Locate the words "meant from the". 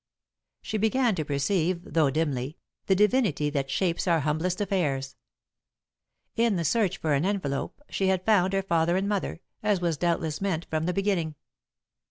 10.41-10.93